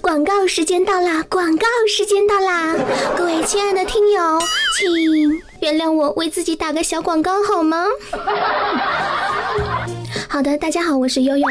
[0.00, 1.24] 广告时间到啦！
[1.28, 2.74] 广告时间到啦！
[3.16, 4.38] 各位亲爱的听友，
[4.78, 7.86] 请原谅我为自己打个小广告好吗？
[10.28, 11.46] 好的，大家好，我是悠悠，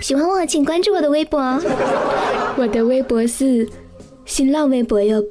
[0.00, 1.40] 喜欢我请关注我的微博，
[2.56, 3.68] 我的微博是
[4.24, 5.22] 新浪微博哟，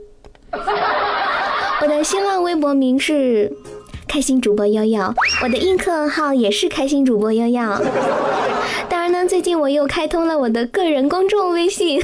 [1.81, 3.51] 我的新浪微博名是
[4.14, 5.11] 开心主播悠悠，
[5.41, 7.61] 我的映客号也是开心主播悠悠。
[8.88, 12.00] 当然呢，最近我又开通了我的个人公众微信，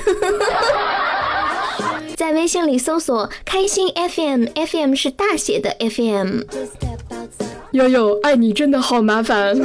[2.18, 6.40] 在微信里搜索“开心 FM”，FM 是大写的 FM。
[7.74, 9.56] 悠悠，爱你真的好麻烦。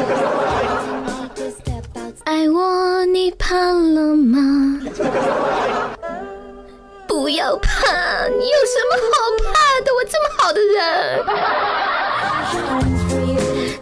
[2.25, 4.83] 爱我，你怕了吗？
[7.09, 7.71] 不要怕，
[8.29, 9.91] 你有什么好怕的？
[9.95, 11.25] 我这么好的人。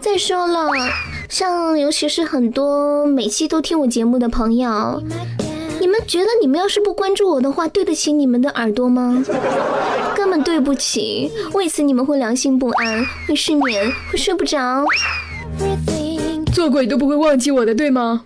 [0.00, 0.68] 再说了。
[1.28, 5.02] 像尤其是很多每期都听我节目的朋友，
[5.80, 9.24] 你们觉得你们要是不关注我的话，对得起你们的耳朵吗？
[10.14, 14.84] 根本对不起，为此你们会良心不安，会失眠，会睡不着，
[16.54, 18.22] 做鬼都不会忘记我的，对吗？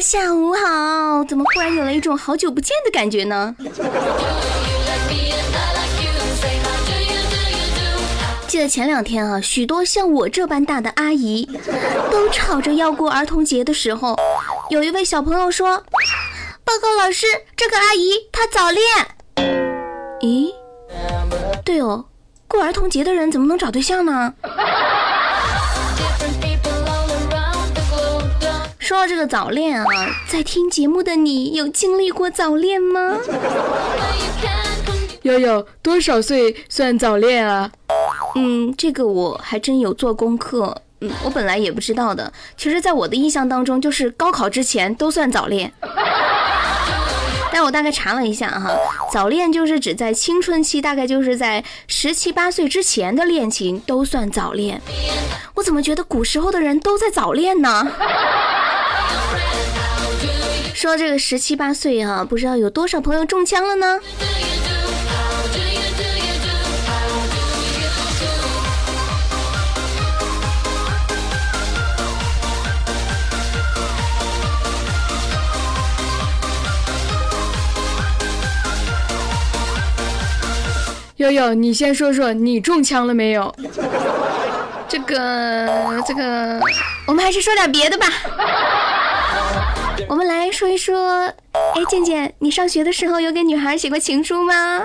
[0.00, 3.56] 下午好，怎么忽然有了一种好久不见的感觉呢？
[8.46, 11.48] 记得前两天啊，许多像我这般大的阿姨
[12.10, 14.16] 都吵着要过儿童节的时候，
[14.70, 15.84] 有一位小朋友说
[16.64, 18.84] ：“报告老师，这个阿姨她早恋。”
[20.22, 20.50] 咦，
[21.64, 22.06] 对哦，
[22.46, 24.32] 过儿童节的人怎么能找对象呢？
[28.86, 29.84] 说到这个早恋啊，
[30.28, 33.18] 在听节目的你有经历过早恋吗？
[35.22, 37.68] 悠悠，多少岁算早恋啊？
[38.36, 40.82] 嗯，这个我还真有做功课。
[41.00, 42.32] 嗯，我本来也不知道的。
[42.56, 45.72] 其实，在我的印象当中，就是高考之前都算早恋。
[47.56, 48.70] 那我大概查了一下哈，
[49.10, 54.78] 早恋就是指在青春期，大概就是在十七八岁之前的恋情都算早恋。
[55.54, 57.90] 我怎么觉得古时候的人都在早恋呢？
[60.74, 64.00] 说这个十七八岁啊，不知道有多少朋友中枪了呢？
[81.16, 83.54] 悠悠，你先说说你中枪了没有？
[84.86, 85.66] 这个
[86.06, 86.60] 这个，
[87.06, 88.06] 我们还是说点别的吧。
[90.08, 94.82] 我们来说一说，哎，健健，你上学的时候有给女孩写过情书吗？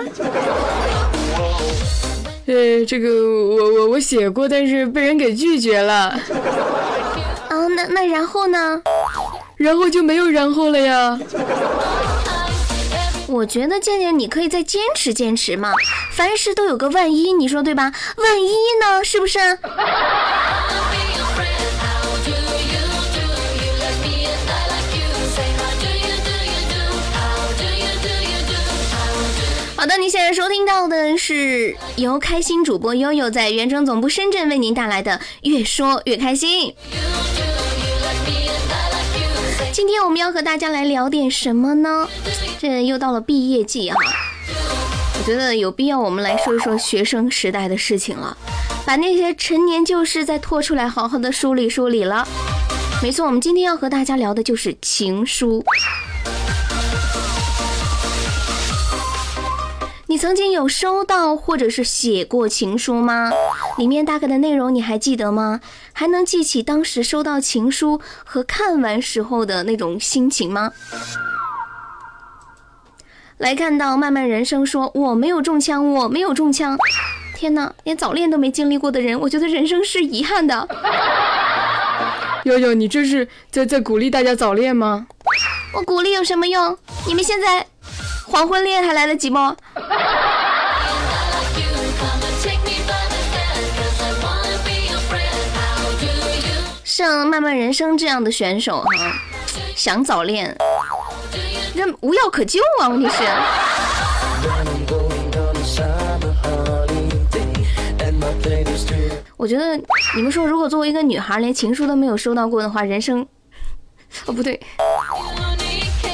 [2.46, 5.94] 呃，这个我我我写过，但是被人给拒绝了。
[5.94, 6.18] 啊，
[7.76, 8.80] 那那然后呢？
[9.56, 11.16] 然后就没有然后了呀。
[13.32, 15.72] 我觉得健健，你可以再坚持坚持嘛，
[16.10, 17.90] 凡事都有个万一，你说对吧？
[18.16, 19.38] 万一呢，是不是？
[29.76, 36.68] 好的，您现在收听到的是由开心主播悠悠在原城总部深圳为您带来的《越说越开心》。
[39.92, 42.08] 今天我们要和大家来聊点什么呢？
[42.58, 43.96] 这又到了毕业季哈，
[45.18, 48.34] 我觉得有必要我们来说一说学生时代的事情了，
[48.86, 52.26] 把那些陈年旧事再拖出来，好好的梳理梳理了。
[53.02, 55.62] 没错，我们今天要和大家聊的就是情书。
[60.12, 63.30] 你曾经有收到或者是写过情书吗？
[63.78, 65.62] 里面大概的内容你还记得吗？
[65.94, 70.70] 还能记起当时收到情书和看完时候的那种心情吗？
[73.38, 76.76] 来看到漫漫人生说我没有中枪，我没有中枪。
[77.34, 80.68] 天哪，连早恋都没经历过的人，我觉得人生是遗憾的。
[82.44, 85.06] 悠悠，你这是在在鼓励大家早恋吗？
[85.72, 86.76] 我鼓励有什么用？
[87.06, 87.68] 你们现在。
[88.32, 89.36] 黄昏恋还来得及不？
[96.82, 98.88] 像漫漫人生这样的选手哈，
[99.76, 100.56] 想早恋，
[101.76, 102.88] 这无药可救啊！
[102.88, 103.22] 问题是，
[109.36, 109.76] 我觉得
[110.16, 113.26] 你们说，如果作为一个女孩连情书都没有收到过的话，人生，
[114.24, 114.58] 哦不对，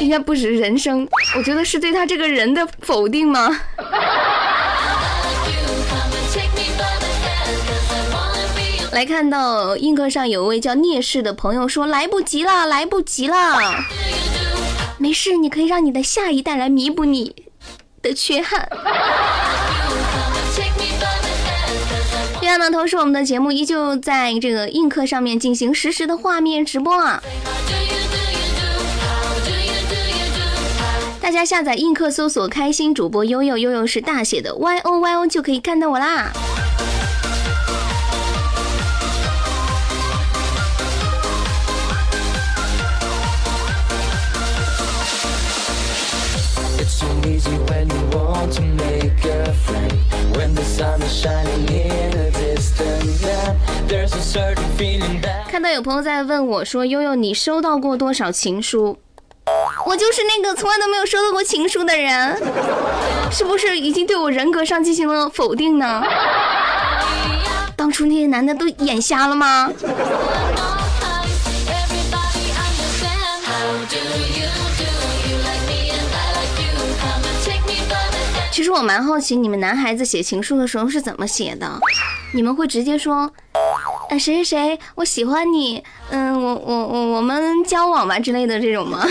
[0.01, 1.07] 应该不是人生，
[1.37, 3.61] 我觉得是对他这个人的否定吗？
[8.93, 13.85] 来看到映客上有位叫聂氏的朋友说：“来不及了，来不及了。”
[14.99, 17.37] 没事，你可以让你的下一代来弥补你
[18.03, 18.69] 的缺憾。
[22.41, 27.23] 另外呢，同时我们的节目依旧在这个映客上面进行实时的画面直播啊！
[31.29, 36.33] 大家下载映客，搜索“开心主播悠悠”，悠悠是大写的 Y O Y O，就可以看到我啦。
[55.51, 58.97] 看到有朋友在问我说：“悠悠，你收到过多少情书？”
[59.89, 62.37] 我就是那个从来都没有收到过情书的人，
[63.33, 66.03] 是不是已经对我人格上进行了否定呢？
[67.75, 69.73] 当初那些男的都眼瞎了吗？
[78.53, 81.81] 其实我蛮好奇，你们男孩子写情书的时候是怎么写的？
[82.35, 83.33] 你们会直接说，
[84.11, 89.07] 呃，谁谁谁，我喜欢你，嗯，我我我我们交往吧之类的这种吗？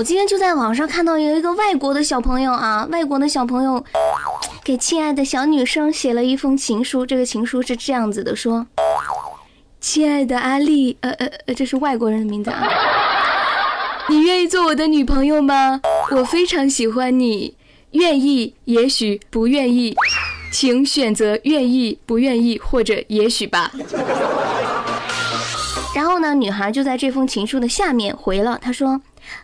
[0.00, 3.84] 我今天就在网上看到有一个外国的小朋友啊，外国的小朋友
[4.64, 8.66] 给亲爱的小女生写了一封情书，这个情书是这样子的，说。
[9.78, 12.66] 亲爱的阿丽，呃呃呃，这是外国人的名字啊。
[14.08, 15.82] 你愿意做我的女朋友吗？
[16.12, 17.54] 我非常喜欢你。
[17.90, 19.94] 愿意，也许不愿意，
[20.50, 23.70] 请选择愿意、不愿意或者也许吧。
[25.94, 29.02] 然后呢，女孩就在这封情书的下面回了，她说：“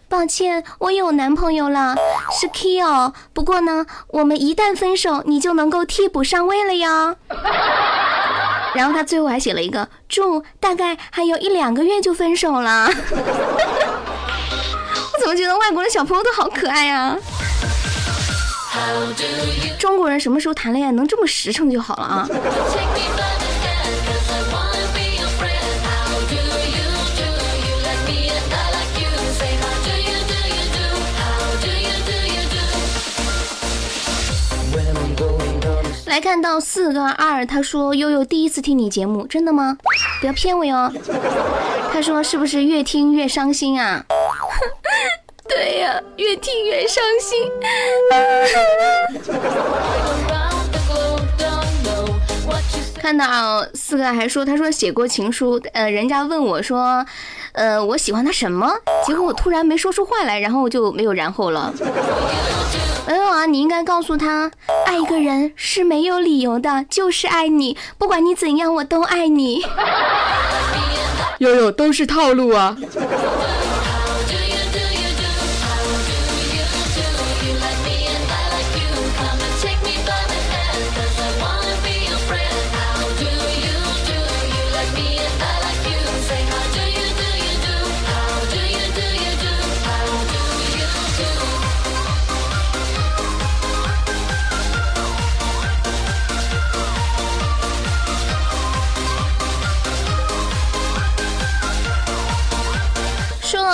[0.08, 1.94] 抱歉，我有男朋友了，
[2.30, 3.12] 是 Kyo。
[3.32, 7.16] 不过呢，我们一旦分手，你就能够替补上位了哟。
[8.74, 12.88] ”然后他最后还写了一个祝，大概还有一两个月就分手了。
[15.12, 17.16] 我怎么觉得外国的小朋友都好可爱啊？
[19.78, 22.28] 中国人什么时候谈恋爱能这么实诚就好了啊？
[36.16, 39.76] 来看到四个二，他说悠悠第一次听你节目，真的吗？
[40.18, 40.90] 不要骗我哟。
[41.92, 44.02] 他说是不是越听越伤心啊？
[45.46, 47.52] 对呀，越听越伤心。
[52.98, 57.04] 看到四个还说，他说写过情书，呃，人家问我说，
[57.52, 58.72] 呃，我喜欢他什么？
[59.06, 61.70] 结果我突然没说出话来，然后我就没有然后了。
[63.06, 64.50] 没有啊，你应该告诉他，
[64.84, 69.64] 爱一个人是没有理由的，就是爱你，不管你怎样，我都爱你。
[71.38, 72.76] 悠悠都是套路啊。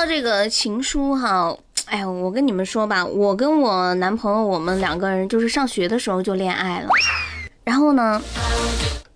[0.06, 1.56] 这个情书哈，
[1.86, 6.88] 哎呀，我跟你们说吧，我跟我男朋友，我们两个人就是上学的时候就恋爱了。
[7.64, 8.20] 然后呢，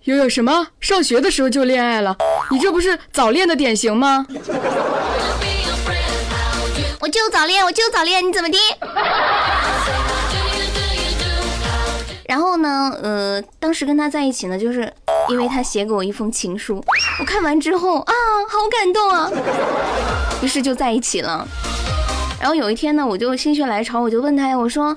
[0.04, 0.68] 悠悠什么？
[0.80, 2.16] 上学的时候就恋爱了？
[2.50, 4.26] 你这不是早恋的典型吗？
[7.00, 8.58] 我就早恋，我就早恋，你怎么的？
[12.28, 14.92] 然后呢，呃，当时跟他在一起呢，就是
[15.28, 16.84] 因为他写给我一封情书，
[17.20, 18.12] 我看完之后啊，
[18.48, 19.30] 好感动啊，
[20.42, 21.46] 于是就在一起了。
[22.40, 24.96] 然后有一天呢，我就心血来潮，我就问他呀，我说，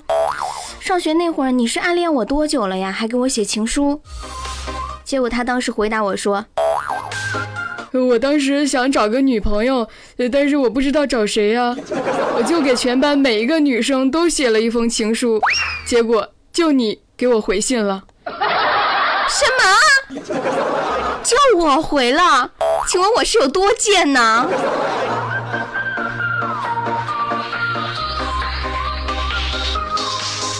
[0.80, 2.92] 上学那会儿你是暗恋我多久了呀？
[2.92, 4.02] 还给我写情书？
[5.04, 6.44] 结果他当时回答我说，
[7.94, 9.88] 我当时想找个女朋友，
[10.32, 11.76] 但是我不知道找谁呀，
[12.36, 15.40] 我就给全班每一个女生都写了一封情书，
[15.86, 16.28] 结果
[16.60, 18.04] 就你给我回信了。
[18.28, 20.20] 什么？
[21.24, 22.52] 就我回了？
[22.86, 24.46] 请问我是有多贱呢？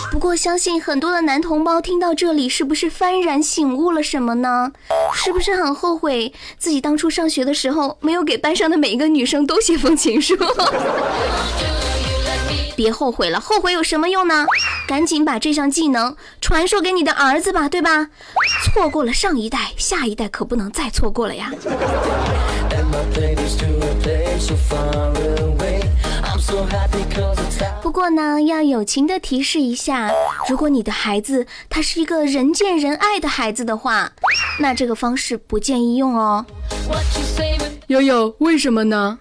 [0.10, 4.72] 不过相信很多的男同胞听到这里是不是幡然醒悟了什么呢？
[5.14, 10.34] 是不是很后悔自己当初上学的时候没有给班上的每一个女生都写封情书？
[12.76, 14.46] 别后悔了，后悔有什么用呢？
[14.88, 18.10] 赶紧把这项技能传授给你的儿子吧，对吧？
[18.66, 21.52] 错过了上一代，下一代可不能再错过了呀。
[27.82, 30.12] 不过呢，要友情的提示一下，
[30.48, 34.12] 如果你的孩子他是一个人见人爱的孩子的话，
[34.60, 36.46] 那这个方式不建议用哦。
[37.88, 39.18] 悠悠，为什么呢？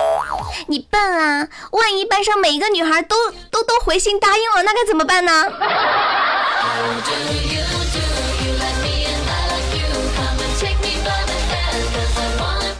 [0.71, 1.49] 你笨啊！
[1.73, 3.17] 万一班上每一个女孩都
[3.51, 5.33] 都都回信答应了，那该怎么办呢？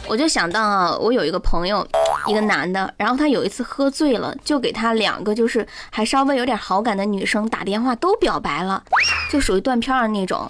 [0.07, 1.87] 我就想到啊，我有一个朋友，
[2.27, 8.83] 一个男的，然后他有一次喝醉了，就给他两个就是还稍微有点好感的女生打电话，都表白了，
[9.31, 10.47] 就属于断片的那种。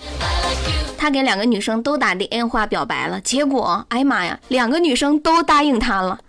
[0.98, 6.20] 他给两个女生都打电话表白了，结果，哎呀妈呀，两个女生都答应他了，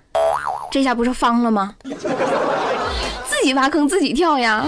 [0.70, 1.74] 这下不是方了吗？
[1.84, 4.64] 自己挖坑自己跳呀！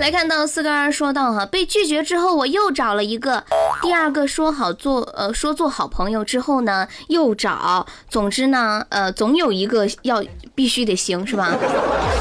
[0.00, 3.44] 来看到四个二说到哈，被拒绝之后我又找了一个，
[3.82, 11.54] 第二个说好做呃说做好朋友之后呢又找，总之呢呃总有一个要必须得行是吧？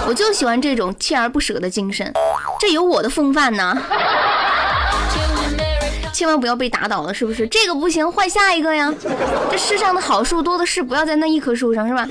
[0.09, 2.13] 我就喜欢这种锲而不舍的精神，
[2.59, 3.81] 这有我的风范呢。
[6.11, 7.47] 千万不要被打倒了，是不是？
[7.47, 8.93] 这个不行，换下一个呀。
[9.49, 12.05] 这世上的好树多的是，不要在那一棵树上是吧？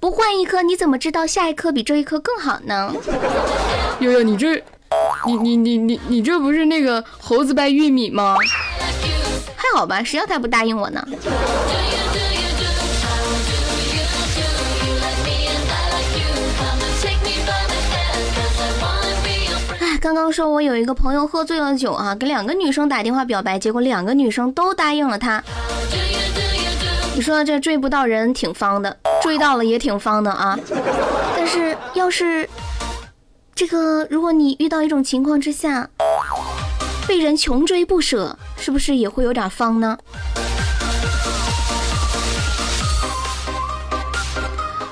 [0.00, 2.92] 不换一颗，你怎么知道下一颗比这一颗更好呢？
[4.00, 4.62] 悠悠，你这，
[5.26, 8.36] 你你你你你这不是那个猴子掰玉米吗？
[9.56, 11.06] 还好吧，谁要他不答应我呢？
[19.80, 25.42] 哎，刚刚说我有一个朋友喝醉了酒啊，给两个女生打电话表白，结果两个女生都答应了他。
[27.16, 30.58] 你说这追不到人挺方的，追到了也挺方的啊。
[31.34, 32.46] 但是要是
[33.54, 35.88] 这个，如果你遇到一种情况之下，
[37.08, 39.96] 被人穷追不舍，是不是也会有点方呢？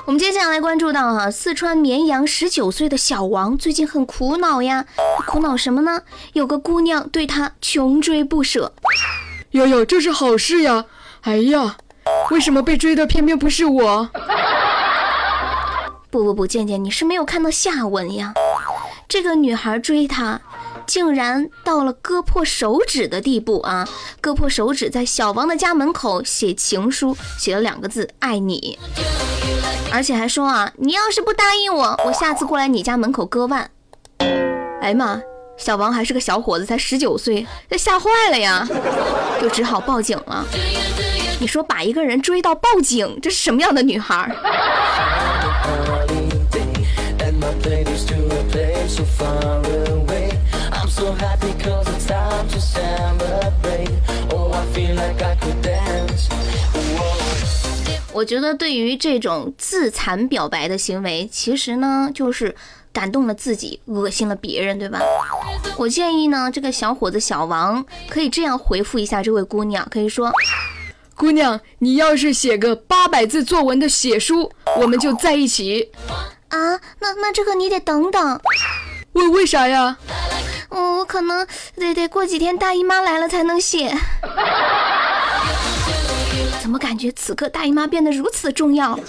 [0.05, 4.83] 我们接下来关注到哈，四川绵阳十九岁的小王最近很苦恼呀，
[5.27, 6.01] 苦恼什么呢？
[6.33, 8.73] 有个姑娘对他穷追不舍。
[9.51, 10.85] 哟哟，这是好事呀！
[11.21, 11.77] 哎呀。
[12.31, 14.09] 为什么被追的偏偏不是我？
[16.09, 18.33] 不不不，健健，你是没有看到下文呀。
[19.07, 20.41] 这个女孩追他，
[20.87, 23.87] 竟然到了割破手指的地步啊！
[24.19, 28.79] 割破手指，在小王的家门口写情书，写了两个字“爱你”，
[29.93, 33.69] 而且还说啊，你要是不答应我，我下次过来你家门口割腕。
[34.81, 35.21] 哎妈，
[35.57, 38.67] 小王还是个小伙子，才十九岁，这吓坏了呀，
[39.39, 40.43] 就只好报警了。
[41.39, 44.33] 你说把一个人追到报警，这是什么样的女孩？
[58.13, 62.55] 我觉得对于这种自残表白的行为，其实呢就是
[62.93, 64.99] 感动了自己，恶心了别人，对吧？
[65.77, 70.31] 我建议呢，这个小伙子小王可以这样回复一下这位姑娘，可以说。
[71.15, 75.89] 姑娘，你要是写个八百字作文的写书，我们就在一起。
[76.49, 78.39] 啊，那那这个你得等等。
[79.13, 79.97] 为为啥呀？
[80.69, 83.95] 我我可能得得过几天大姨妈来了才能写。
[86.61, 88.99] 怎么感觉此刻大姨妈变得如此重要？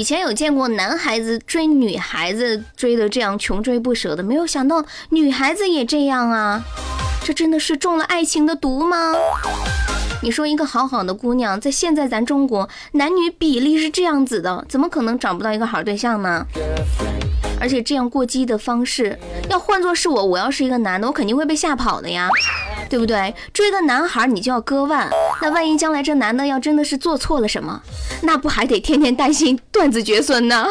[0.00, 6.62] 以前有见过男孩子追女孩子追的这样穷追不舍的，没有想到女孩子也这样啊！
[7.22, 8.96] 这真的是中了爱情的毒吗？
[10.22, 16.46] 你说一个好好的姑娘，在现在咱中国男女比例是这样子的，怎么可能找不到一个好对象呢？
[17.60, 19.18] 而且这样过激的方式，
[19.50, 22.28] 要换作是我，我要是一个男的，我肯定会被吓跑的呀，
[22.88, 23.34] 对不对？
[23.52, 25.10] 追个男孩你就要割腕，
[25.42, 27.82] 那万一将来这男的要真的是做错了什么，
[28.22, 30.66] 那不还得天天担心断子绝孙呢？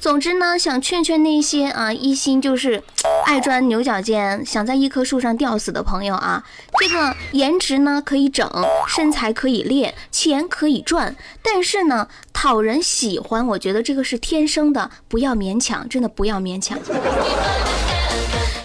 [0.00, 2.82] 总之呢，想劝劝那些啊，一心就是。
[3.30, 6.42] 爱钻牛角尖，想在一棵树上吊死的朋友啊，
[6.80, 8.50] 这个颜值呢可以整，
[8.88, 16.76] 身材可以练，钱可以赚，但是呢，讨人喜欢，我觉得这个是天生的，不要勉强，真的不要勉强。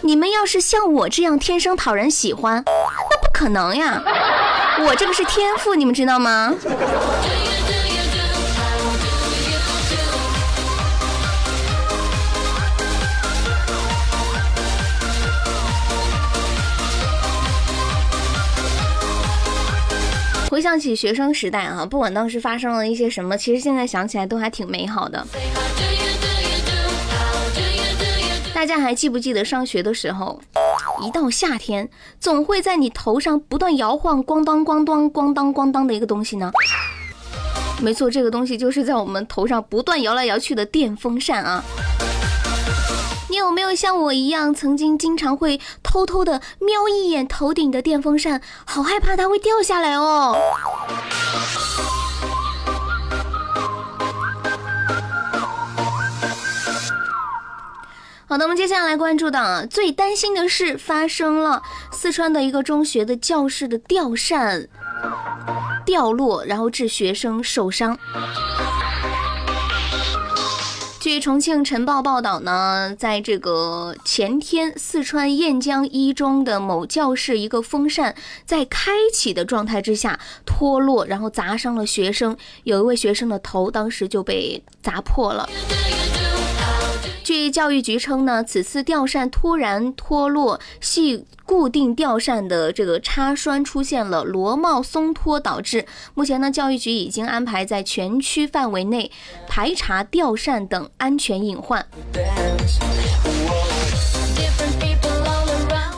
[0.01, 4.01] 你们要是像我这样天生讨人喜欢，那不可能呀！
[4.83, 6.51] 我这个是天赋，你们知道吗？
[20.75, 25.25] 想起学生时代啊，不管当时发生了一些什么，其实现在想起来都还挺美好的。
[28.53, 30.37] 大家还记不记得上学的时候，
[31.01, 31.87] 一到夏天，
[32.19, 36.51] 总会在你头上不断摇晃，咣当咣当咣当咣当的一个东西呢？
[37.81, 41.63] 没错，这个东西就是在我们头上不断摇来摇去的电风扇啊！
[43.35, 50.37] 你有没有像我一样，曾经经常会偷偷的瞄一眼头顶的电风扇，好害怕它会掉下来哦？
[58.25, 61.61] 好的，我们接下来关注到啊，最担心的事发生了，
[61.91, 64.69] 四川的一个中学的教室的吊扇
[65.85, 67.99] 掉落，然后致学生受伤。
[71.05, 85.47] 据重庆晨报报道呢，在这个前天，四川雁江一中的某教室，一个风扇在开启的状态之下脱落，然后砸伤了学生，有一位学生的头当时就被砸破了。
[87.25, 95.87] 据教育局称呢，此次吊扇突然脱落，系固定吊扇的这个插栓出现了螺帽松脱导致。
[96.13, 99.11] 目前呢，教育局已经安排在全区范围内
[99.47, 101.83] 排查吊扇等安全隐患。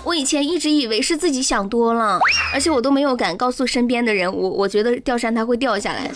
[0.06, 2.22] 我以前一直以为是自己想多了，
[2.54, 6.10] 而且我都没有敢告诉身边的人，我我觉得吊扇它会掉下来。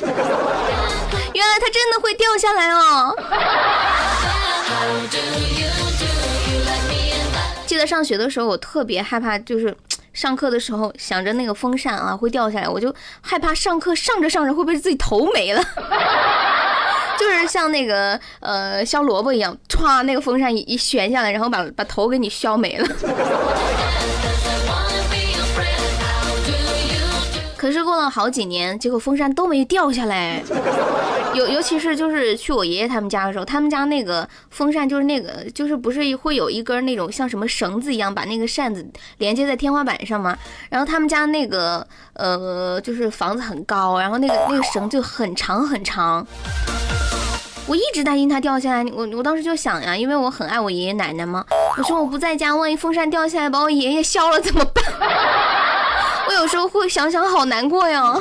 [1.33, 3.13] 原来它真的会掉下来哦！
[7.65, 9.75] 记得上学的时候，我特别害怕，就是
[10.13, 15.63] 上课的时候想着那个风扇啊会掉下来，我就害怕上课上着上着会不会自己头没了，
[17.17, 22.87] 就是像那个呃削萝卜一样，歘，那个风扇一一旋下来，然后把把头给你削没了。
[27.61, 30.41] 可是过了好几年，结果风扇都没掉下来。
[31.35, 38.83] 尤尤其是就是去我爷爷他们家的时候，他们家那个风扇就是那个就是不是会有一根那种像什么绳子一样把那个扇子
[39.19, 40.35] 连接在天花板上吗？
[40.71, 46.25] 然后他们家那个呃就是房子很高，然后那个那个绳就很长很长。
[47.67, 51.45] 我一直担心它掉下来，我我当时就想呀，因为我很爱我爷爷奶奶嘛，
[51.77, 54.83] 我说我不在家，万一风扇掉下来把我爷爷削了怎么办？
[56.27, 58.15] 我有时候会想想，好难过呀。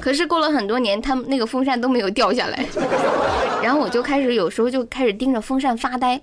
[0.00, 2.64] 可是过了很多年，他们那个风扇都没有掉下来，
[3.62, 6.20] 然后我就开始有时候就开始盯着风扇发呆。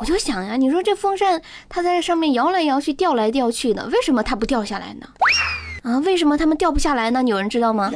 [0.00, 5.06] 我就想呀，你说这风扇它在上面摇来摇去，掉来掉去的，为什么它不掉下来呢？
[5.82, 7.22] 啊，为什么它们掉不下来呢？
[7.24, 7.92] 有人知道吗？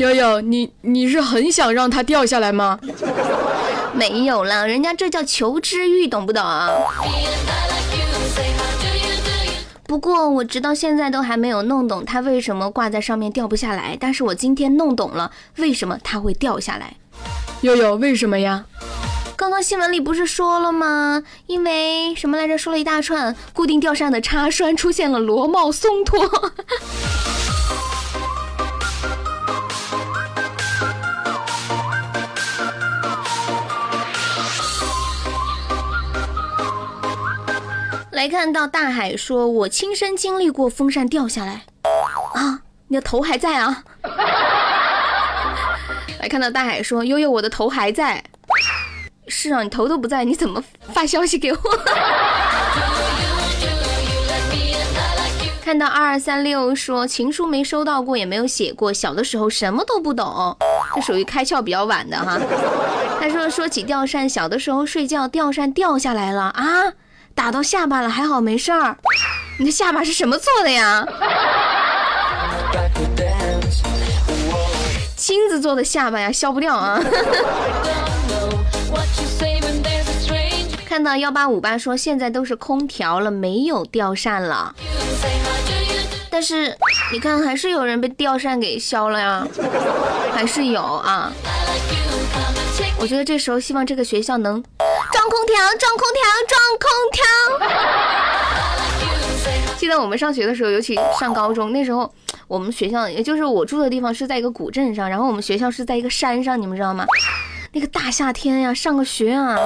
[0.00, 2.80] 悠悠，你你是很想让它掉下来吗？
[3.92, 6.70] 没有了，人家这叫求知欲，懂不懂啊？
[9.86, 13.94] 不过我直到现在都还没有弄懂它为什么挂在上面掉不下来。
[14.00, 16.94] 但是我今天弄懂了为什么它会掉下来。
[17.60, 18.64] 悠悠，为什么呀？
[19.36, 21.22] 刚刚新闻里不是说了吗？
[21.46, 22.56] 因为什么来着？
[22.56, 26.26] 说了一大串，固定吊扇的插栓出现了螺帽松脱。
[38.20, 41.62] 来看到大海说：“我亲身经历过风扇掉下来
[42.34, 43.82] 啊，你的头还在啊。
[46.20, 48.22] ”来看到大海说：“悠悠，我的头还在。”
[49.26, 51.58] 是啊，你头都不在，你怎么发消息给我？
[55.64, 60.54] 看到二二三六说情书没收到过，也没有写过，小的时候什么都不懂，
[60.94, 62.38] 这属于开窍比较晚的哈。
[63.18, 66.92] 他说说起吊扇，小的时候睡觉吊扇掉下来了啊。
[67.34, 68.96] 打到下巴了，还好没事儿。
[69.58, 71.06] 你的下巴是什么做的呀？
[75.16, 77.00] 亲子做的下巴呀，消不掉啊。
[80.86, 84.74] 看到幺八五八说现在都是空调了，没有吊扇了。
[86.28, 86.76] 但是
[87.12, 89.46] 你看，还是有人被吊扇给削了呀，
[90.34, 91.32] 还是有啊。
[92.98, 94.62] 我觉得这时候希望这个学校能
[95.30, 97.22] 空调，装空调，装空调。
[99.78, 102.12] 记得我们上学的时候，尤其上高中那时候，
[102.48, 107.06] 我们学校也就是我住的地方是在一个古镇上，然后我们学校是在一个山上，你们知道吗？
[107.72, 109.56] 那个大夏天呀，上个学啊，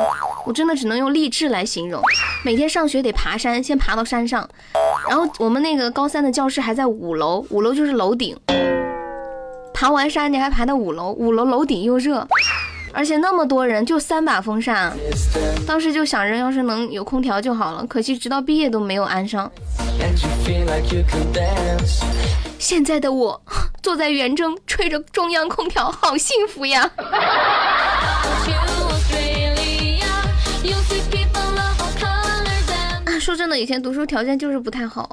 [0.44, 2.02] 我真的只能用励志来形容。
[2.44, 4.46] 每天上学得爬山，先爬到山上，
[5.08, 8.36] 然后我们那个高三的教室还在五楼，五楼就是楼顶。
[9.72, 12.28] 爬完山你还爬到五楼，五楼楼顶又热，
[12.94, 14.96] 而且那么多人就三把风扇，
[15.66, 19.50] 当时就想着要是能有空调就好了，可惜直到毕业都没有安上。
[22.58, 23.42] 现在的我
[23.82, 26.88] 坐在远征，吹着中央空调，好幸福呀！
[33.20, 35.08] 说真的，以前读书条件就是不太好。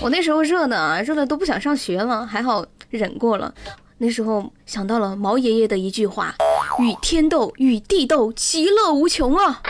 [0.00, 3.52] 我那时候热的啊，热的都不想上学了，还好忍过了。
[3.98, 6.34] 那时候想到了毛爷爷的一句话
[6.80, 9.62] ：“与天斗，与地斗，其乐无穷啊！”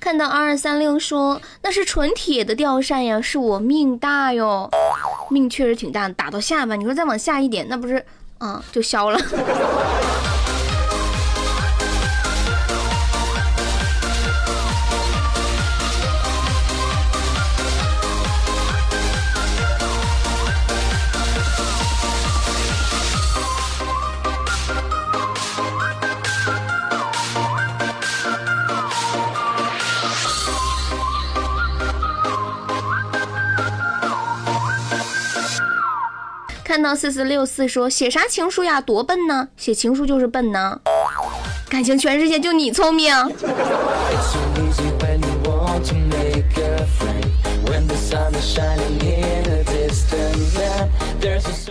[0.00, 4.70] 看到二二三六说那是纯铁的吊扇呀，是我命大哟，
[5.30, 8.04] 命确实挺大的，打到下巴，你说再往下一点，那不是
[8.38, 9.18] 啊就消了。
[36.94, 39.48] 四四六四说写啥情书呀，多笨呢！
[39.56, 40.80] 写情书就是笨呢，
[41.68, 43.14] 感情全世界就你聪明。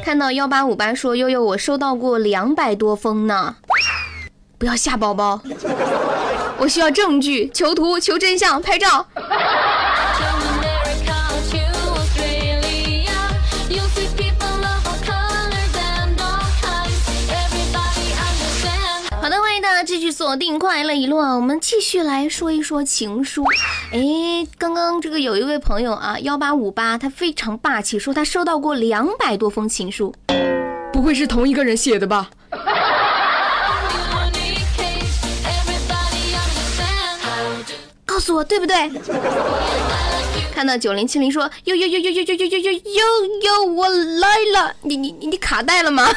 [0.04, 3.56] 看到幺八五八说悠悠，我收到过两百多封呢，
[4.58, 5.41] 不要吓宝宝，
[6.58, 9.08] 我需要证据，求图，求真相，拍照。
[20.15, 21.36] 锁定快乐一路啊！
[21.36, 23.43] 我们继续来说一说情书。
[23.91, 30.15] 哎，刚刚这个有一位朋友啊，幺八五八，他非常霸气，说他收到过两百多封情书，
[30.93, 32.30] 不会是同一个人写的吧？
[38.06, 38.89] 告诉我对不对？
[40.54, 42.71] 看到九零七零说，哟哟哟哟哟哟哟哟哟
[43.41, 44.73] 哟，我来了！
[44.84, 46.08] 你你你你卡带了吗？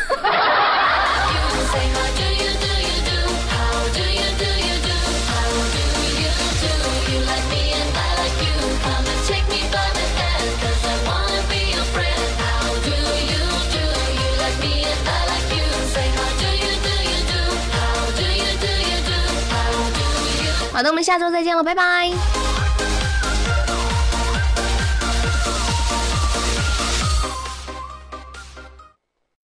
[20.79, 22.38] 好的，我们下周再见了，拜拜。